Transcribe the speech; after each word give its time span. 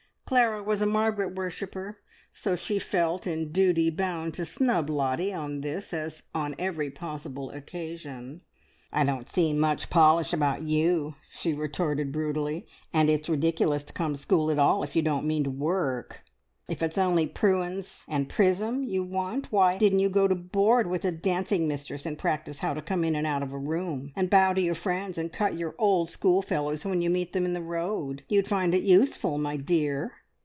Clara 0.31 0.63
was 0.63 0.79
a 0.79 0.85
Margaret 0.85 1.35
worshipper, 1.35 1.97
so 2.31 2.55
she 2.55 2.79
felt 2.79 3.27
in 3.27 3.51
duty 3.51 3.89
bound 3.89 4.33
to 4.35 4.45
snub 4.45 4.89
Lottie 4.89 5.33
on 5.33 5.59
this 5.59 5.93
as 5.93 6.23
on 6.33 6.55
every 6.57 6.89
possible 6.89 7.49
occasion. 7.51 8.39
"I 8.93 9.03
don't 9.03 9.27
see 9.29 9.51
much 9.51 9.89
polish 9.89 10.31
about 10.31 10.61
you!" 10.61 11.15
she 11.29 11.51
retorted 11.53 12.13
brutally. 12.13 12.65
"And 12.93 13.09
it's 13.09 13.27
ridiculous 13.27 13.83
to 13.83 13.91
come 13.93 14.13
to 14.13 14.17
school 14.17 14.49
at 14.49 14.57
all, 14.57 14.83
if 14.83 14.95
you 14.95 15.01
don't 15.01 15.27
mean 15.27 15.43
to 15.43 15.51
work. 15.51 16.23
If 16.69 16.81
it's 16.81 16.97
only 16.97 17.27
`pruins 17.27 18.05
and 18.07 18.29
prism' 18.29 18.85
you 18.85 19.03
want, 19.03 19.51
why 19.51 19.77
didn't 19.77 19.99
you 19.99 20.07
go 20.07 20.29
to 20.29 20.35
board 20.35 20.87
with 20.87 21.03
a 21.03 21.11
dancing 21.11 21.67
mistress, 21.67 22.05
and 22.05 22.17
practise 22.17 22.59
how 22.59 22.73
to 22.73 22.81
come 22.81 23.03
in 23.03 23.17
and 23.17 23.27
out 23.27 23.43
of 23.43 23.51
a 23.51 23.57
room, 23.57 24.13
and 24.15 24.29
bow 24.29 24.53
to 24.53 24.61
your 24.61 24.75
friends, 24.75 25.17
and 25.17 25.33
cut 25.33 25.57
your 25.57 25.75
old 25.77 26.09
schoolfellows 26.09 26.85
when 26.85 27.01
you 27.01 27.09
meet 27.09 27.33
them 27.33 27.43
in 27.43 27.51
the 27.51 27.61
road? 27.61 28.23
You'd 28.29 28.47
find 28.47 28.73
it 28.73 28.83
useful, 28.83 29.37
my 29.37 29.57
dear!" 29.57 30.13